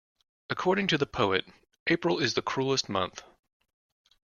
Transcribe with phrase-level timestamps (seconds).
[0.49, 1.45] According to the poet,
[1.85, 3.21] April is the cruellest month